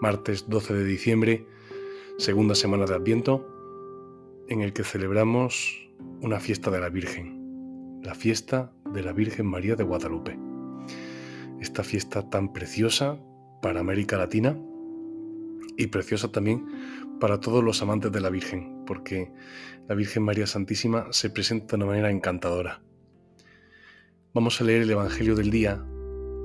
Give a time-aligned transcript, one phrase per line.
[0.00, 1.46] Martes 12 de diciembre,
[2.16, 3.46] segunda semana de Adviento,
[4.48, 5.90] en el que celebramos
[6.22, 10.38] una fiesta de la Virgen, la fiesta de la Virgen María de Guadalupe.
[11.60, 13.18] Esta fiesta tan preciosa
[13.60, 14.56] para América Latina
[15.76, 16.66] y preciosa también
[17.20, 19.30] para todos los amantes de la Virgen, porque
[19.86, 22.80] la Virgen María Santísima se presenta de una manera encantadora.
[24.32, 25.84] Vamos a leer el Evangelio del día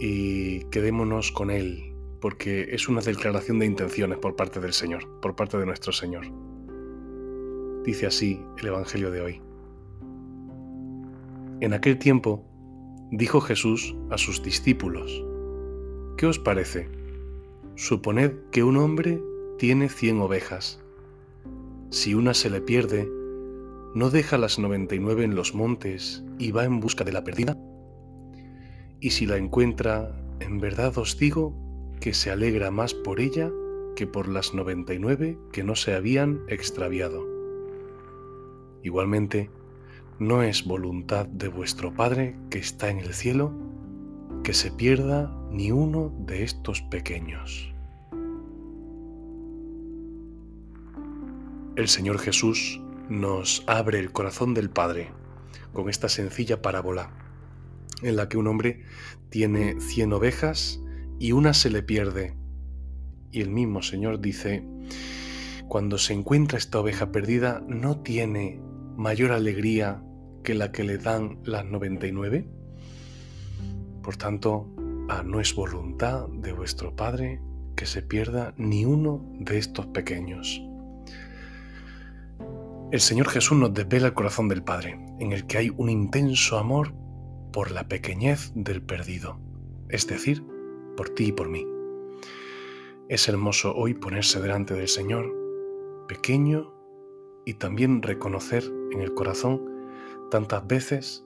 [0.00, 1.93] y quedémonos con él,
[2.24, 6.24] porque es una declaración de intenciones por parte del Señor, por parte de nuestro Señor.
[7.84, 9.42] Dice así el Evangelio de hoy.
[11.60, 12.42] En aquel tiempo
[13.10, 15.22] dijo Jesús a sus discípulos,
[16.16, 16.88] ¿qué os parece?
[17.74, 19.22] Suponed que un hombre
[19.58, 20.82] tiene cien ovejas.
[21.90, 23.06] Si una se le pierde,
[23.94, 27.22] ¿no deja las noventa y nueve en los montes y va en busca de la
[27.22, 27.54] perdida?
[28.98, 31.63] Y si la encuentra, en verdad os digo
[32.00, 33.50] que se alegra más por ella
[33.96, 37.26] que por las noventa y nueve que no se habían extraviado.
[38.82, 39.50] Igualmente,
[40.18, 43.52] no es voluntad de vuestro Padre que está en el cielo
[44.42, 47.72] que se pierda ni uno de estos pequeños.
[51.76, 55.10] El Señor Jesús nos abre el corazón del Padre
[55.72, 57.10] con esta sencilla parábola
[58.02, 58.84] en la que un hombre
[59.30, 60.80] tiene cien ovejas
[61.24, 62.36] y una se le pierde.
[63.30, 64.62] Y el mismo Señor dice,
[65.68, 68.60] cuando se encuentra esta oveja perdida, ¿no tiene
[68.98, 70.04] mayor alegría
[70.42, 72.46] que la que le dan las 99?
[74.02, 74.68] Por tanto,
[75.08, 77.40] a no es voluntad de vuestro Padre
[77.74, 80.60] que se pierda ni uno de estos pequeños.
[82.92, 86.58] El Señor Jesús nos desvela el corazón del Padre, en el que hay un intenso
[86.58, 86.92] amor
[87.50, 89.40] por la pequeñez del perdido,
[89.88, 90.44] es decir,
[90.96, 91.66] por ti y por mí.
[93.08, 95.34] Es hermoso hoy ponerse delante del Señor,
[96.08, 96.72] pequeño,
[97.44, 99.60] y también reconocer en el corazón
[100.30, 101.24] tantas veces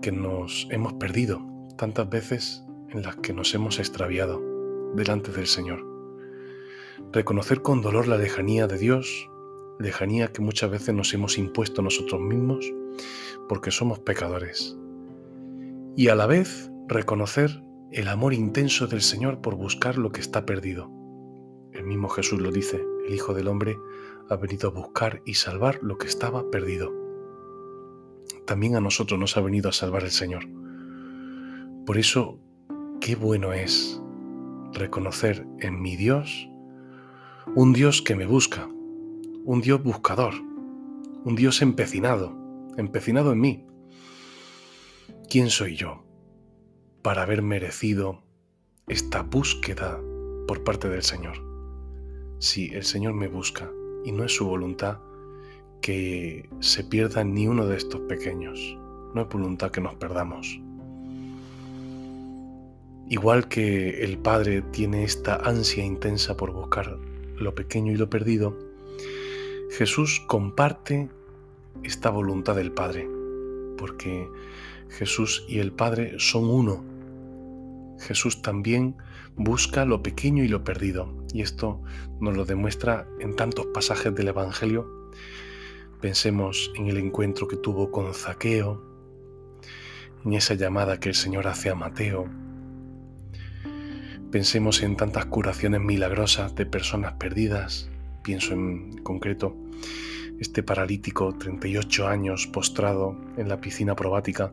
[0.00, 1.42] que nos hemos perdido,
[1.76, 4.42] tantas veces en las que nos hemos extraviado
[4.94, 5.84] delante del Señor.
[7.12, 9.28] Reconocer con dolor la lejanía de Dios,
[9.78, 12.72] lejanía que muchas veces nos hemos impuesto nosotros mismos
[13.48, 14.76] porque somos pecadores.
[15.96, 20.44] Y a la vez reconocer el amor intenso del Señor por buscar lo que está
[20.44, 20.90] perdido.
[21.72, 23.76] El mismo Jesús lo dice, el Hijo del Hombre
[24.28, 26.92] ha venido a buscar y salvar lo que estaba perdido.
[28.44, 30.48] También a nosotros nos ha venido a salvar el Señor.
[31.86, 32.40] Por eso,
[33.00, 34.00] qué bueno es
[34.72, 36.48] reconocer en mi Dios
[37.54, 38.68] un Dios que me busca,
[39.44, 40.34] un Dios buscador,
[41.24, 42.36] un Dios empecinado,
[42.76, 43.66] empecinado en mí.
[45.28, 46.05] ¿Quién soy yo
[47.06, 48.20] para haber merecido
[48.88, 49.96] esta búsqueda
[50.48, 51.36] por parte del Señor?
[52.40, 53.70] Si el Señor me busca
[54.04, 54.98] y no es su voluntad
[55.80, 58.58] que se pierda ni uno de estos pequeños,
[59.14, 60.60] no es voluntad que nos perdamos.
[63.08, 66.98] Igual que el Padre tiene esta ansia intensa por buscar
[67.36, 68.58] lo pequeño y lo perdido,
[69.78, 71.08] Jesús comparte
[71.84, 73.08] esta voluntad del Padre,
[73.78, 74.28] porque
[74.88, 76.95] Jesús y el Padre son uno.
[77.98, 78.96] Jesús también
[79.36, 81.82] busca lo pequeño y lo perdido, y esto
[82.20, 85.10] nos lo demuestra en tantos pasajes del Evangelio.
[86.00, 88.82] Pensemos en el encuentro que tuvo con Zaqueo,
[90.24, 92.26] en esa llamada que el Señor hace a Mateo.
[94.30, 97.88] Pensemos en tantas curaciones milagrosas de personas perdidas,
[98.22, 99.56] pienso en concreto
[100.40, 104.52] este paralítico 38 años postrado en la piscina probática.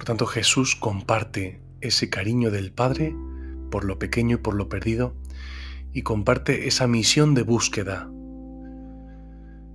[0.00, 3.14] Por tanto, Jesús comparte ese cariño del Padre
[3.70, 5.14] por lo pequeño y por lo perdido
[5.92, 8.10] y comparte esa misión de búsqueda.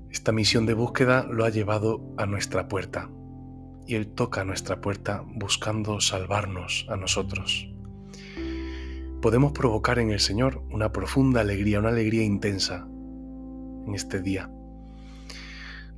[0.10, 3.12] Esta misión de búsqueda lo ha llevado a nuestra puerta
[3.86, 7.70] y Él toca nuestra puerta buscando salvarnos a nosotros
[9.22, 12.88] podemos provocar en el Señor una profunda alegría, una alegría intensa
[13.88, 14.52] en este día.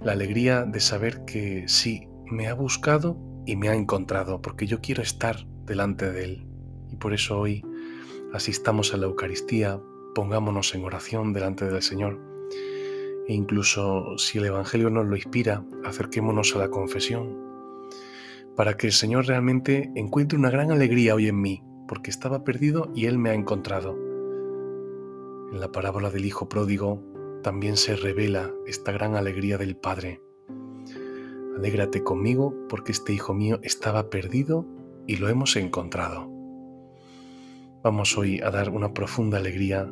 [0.02, 4.82] La alegría de saber que sí, me ha buscado y me ha encontrado, porque yo
[4.82, 6.48] quiero estar delante de Él.
[6.92, 7.66] Y por eso hoy
[8.34, 9.82] asistamos a la Eucaristía,
[10.14, 12.22] pongámonos en oración delante del Señor.
[13.26, 17.38] E incluso si el Evangelio nos lo inspira, acerquémonos a la confesión,
[18.58, 22.92] para que el Señor realmente encuentre una gran alegría hoy en mí, porque estaba perdido
[22.94, 23.98] y Él me ha encontrado.
[25.54, 27.02] En la parábola del Hijo Pródigo
[27.44, 30.22] también se revela esta gran alegría del Padre.
[31.58, 34.64] Alégrate conmigo porque este Hijo mío estaba perdido
[35.08, 36.30] y lo hemos encontrado.
[37.82, 39.92] Vamos hoy a dar una profunda alegría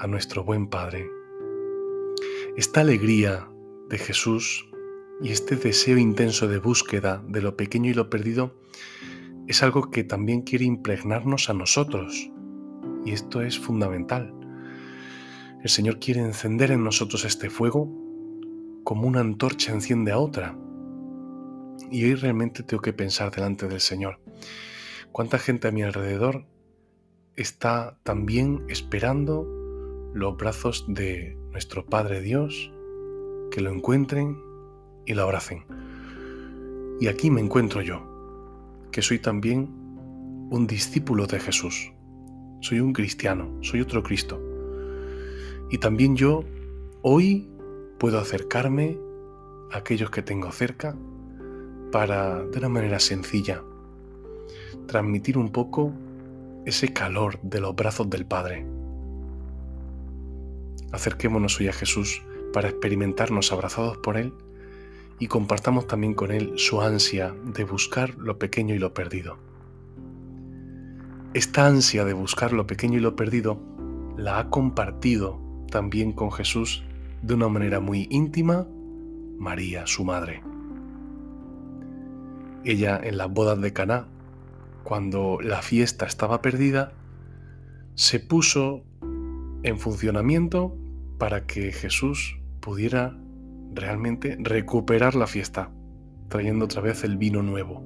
[0.00, 1.08] a nuestro buen Padre.
[2.56, 3.48] Esta alegría
[3.88, 4.68] de Jesús
[5.22, 8.56] y este deseo intenso de búsqueda de lo pequeño y lo perdido
[9.46, 12.32] es algo que también quiere impregnarnos a nosotros.
[13.04, 14.34] Y esto es fundamental.
[15.62, 17.88] El Señor quiere encender en nosotros este fuego
[18.82, 20.58] como una antorcha enciende a otra.
[21.90, 24.18] Y hoy realmente tengo que pensar delante del Señor.
[25.12, 26.44] ¿Cuánta gente a mi alrededor
[27.36, 29.46] está también esperando
[30.14, 32.72] los brazos de nuestro Padre Dios,
[33.50, 34.36] que lo encuentren
[35.06, 35.64] y lo abracen?
[37.00, 38.02] Y aquí me encuentro yo
[38.90, 39.68] que soy también
[40.50, 41.92] un discípulo de Jesús.
[42.60, 44.40] Soy un cristiano, soy otro Cristo.
[45.70, 46.44] Y también yo
[47.02, 47.48] hoy
[47.98, 48.98] puedo acercarme
[49.70, 50.96] a aquellos que tengo cerca
[51.90, 53.62] para, de una manera sencilla,
[54.86, 55.92] transmitir un poco
[56.64, 58.66] ese calor de los brazos del Padre.
[60.92, 62.22] Acerquémonos hoy a Jesús
[62.52, 64.32] para experimentarnos abrazados por Él
[65.18, 69.38] y compartamos también con Él su ansia de buscar lo pequeño y lo perdido.
[71.34, 73.60] Esta ansia de buscar lo pequeño y lo perdido
[74.16, 75.40] la ha compartido
[75.70, 76.84] también con Jesús
[77.22, 78.66] de una manera muy íntima
[79.38, 80.42] María, su madre.
[82.66, 84.08] Ella en las bodas de Caná,
[84.82, 86.94] cuando la fiesta estaba perdida,
[87.94, 88.82] se puso
[89.62, 90.76] en funcionamiento
[91.16, 93.16] para que Jesús pudiera
[93.72, 95.70] realmente recuperar la fiesta,
[96.28, 97.84] trayendo otra vez el vino nuevo.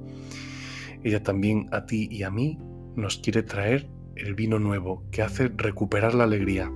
[1.05, 2.59] Ella también a ti y a mí
[2.97, 3.87] nos quiere traer
[4.17, 6.73] el vino nuevo que hace recuperar la alegría.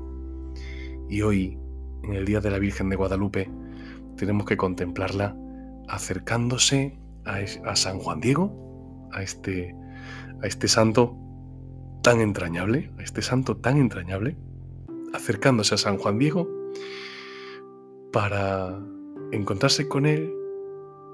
[1.09, 1.59] Y hoy,
[2.03, 3.50] en el Día de la Virgen de Guadalupe,
[4.19, 5.35] tenemos que contemplarla
[5.89, 9.75] acercándose a, San Juan Diego, a este,
[10.43, 11.17] a este santo
[12.03, 14.37] tan entrañable, a este santo tan entrañable,
[15.12, 16.49] acercándose a San Juan Diego
[18.12, 18.79] para
[19.32, 20.32] encontrarse con él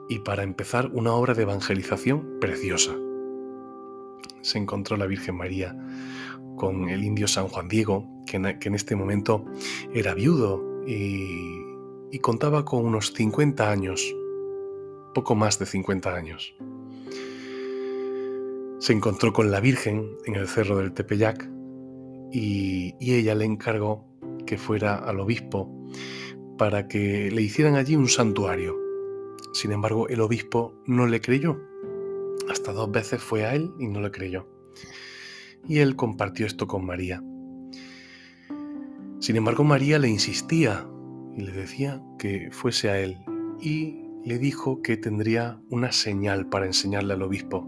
[0.08, 2.92] y para empezar una obra de evangelización preciosa.
[4.42, 5.76] Se encontró la Virgen María
[6.56, 9.44] con el indio San Juan Diego, que en, este momento
[9.94, 11.60] era viudo y,
[12.10, 14.14] y contaba con unos 50 años,
[15.14, 16.54] poco más de 50 años.
[18.78, 21.48] Se encontró con la Virgen en el cerro del Tepeyac
[22.32, 24.06] y, y ella le encargó
[24.46, 25.70] que fuera al obispo
[26.56, 28.76] para que le hicieran allí un santuario.
[29.52, 31.58] Sin embargo, el obispo no le creyó.
[32.50, 34.48] Hasta dos veces fue a él y no le creyó.
[35.68, 37.22] Y él compartió esto con María.
[39.20, 40.86] Sin embargo, María le insistía
[41.36, 43.18] y le decía que fuese a él
[43.60, 47.66] y le dijo que tendría una señal para enseñarle al obispo.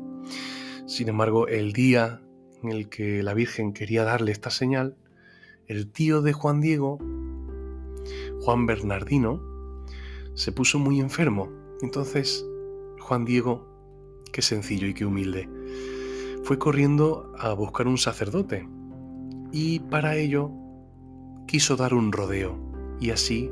[0.86, 2.22] Sin embargo, el día
[2.62, 4.96] en el que la Virgen quería darle esta señal,
[5.66, 6.98] el tío de Juan Diego
[8.42, 9.40] Juan Bernardino,
[10.34, 11.48] se puso muy enfermo.
[11.80, 12.44] Entonces,
[12.98, 13.68] Juan Diego,
[14.32, 15.48] qué sencillo y qué humilde,
[16.42, 18.68] fue corriendo a buscar un sacerdote
[19.52, 20.50] y para ello
[21.46, 22.58] quiso dar un rodeo
[23.00, 23.50] y así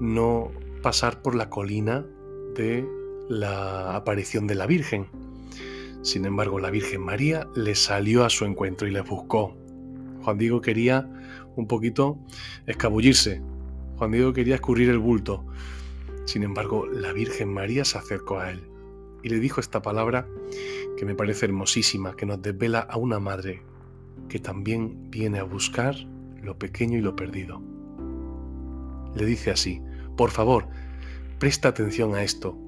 [0.00, 2.04] no pasar por la colina
[2.54, 2.86] de
[3.28, 5.06] la aparición de la Virgen.
[6.02, 9.56] Sin embargo, la Virgen María le salió a su encuentro y le buscó.
[10.22, 11.08] Juan Diego quería
[11.56, 12.18] un poquito
[12.66, 13.42] escabullirse,
[13.96, 15.44] Juan Diego quería escurrir el bulto.
[16.24, 18.68] Sin embargo, la Virgen María se acercó a él
[19.22, 20.26] y le dijo esta palabra
[20.96, 23.62] que me parece hermosísima, que nos desvela a una madre
[24.28, 25.96] que también viene a buscar
[26.42, 27.60] lo pequeño y lo perdido.
[29.14, 29.80] Le dice así,
[30.18, 30.66] por favor,
[31.38, 32.58] presta atención a esto,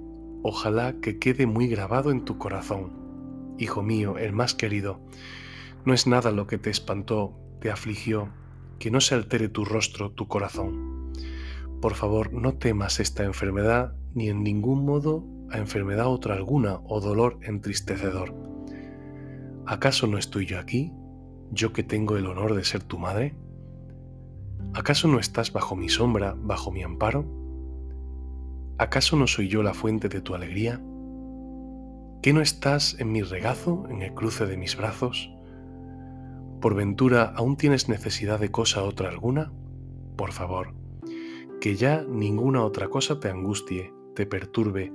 [0.44, 2.92] ojalá que quede muy grabado en tu corazón.
[3.58, 5.00] Hijo mío, el más querido,
[5.84, 8.28] no es nada lo que te espantó, te afligió,
[8.78, 11.12] que no se altere tu rostro, tu corazón.
[11.82, 17.00] Por favor, no temas esta enfermedad ni en ningún modo a enfermedad otra alguna o
[17.00, 18.32] dolor entristecedor.
[19.66, 20.92] ¿Acaso no estoy yo aquí,
[21.50, 23.34] yo que tengo el honor de ser tu madre?
[24.72, 27.39] ¿Acaso no estás bajo mi sombra, bajo mi amparo?
[28.80, 30.80] ¿Acaso no soy yo la fuente de tu alegría?
[32.22, 35.30] ¿Qué no estás en mi regazo, en el cruce de mis brazos?
[36.62, 39.52] ¿Por ventura aún tienes necesidad de cosa otra alguna?
[40.16, 40.72] Por favor,
[41.60, 44.90] que ya ninguna otra cosa te angustie, te perturbe.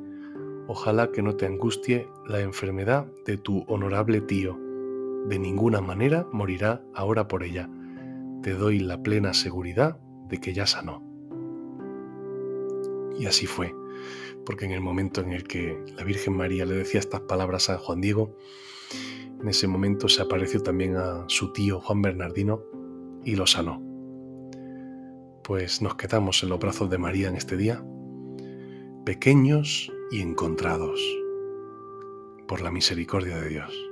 [0.68, 4.60] Ojalá que no te angustie la enfermedad de tu honorable tío.
[5.28, 7.70] De ninguna manera morirá ahora por ella.
[8.42, 11.15] Te doy la plena seguridad de que ya sanó.
[13.18, 13.74] Y así fue,
[14.46, 17.78] porque en el momento en el que la Virgen María le decía estas palabras a
[17.78, 18.36] Juan Diego,
[19.42, 22.64] en ese momento se apareció también a su tío Juan Bernardino
[23.24, 23.82] y lo sanó.
[25.44, 27.84] Pues nos quedamos en los brazos de María en este día,
[29.06, 31.00] pequeños y encontrados
[32.48, 33.92] por la misericordia de Dios.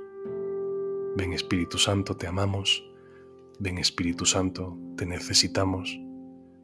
[1.16, 2.84] Ven Espíritu Santo, te amamos.
[3.60, 5.96] Ven Espíritu Santo, te necesitamos.